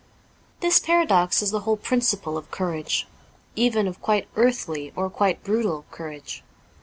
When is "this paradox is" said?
0.61-1.51